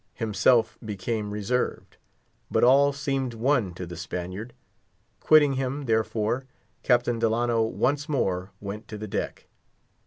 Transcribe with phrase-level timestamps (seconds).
[0.15, 1.97] Himself became reserved.
[2.49, 4.51] But all seemed one to the Spaniard.
[5.19, 6.45] Quitting him, therefore,
[6.81, 9.45] Captain Delano once more went to the deck.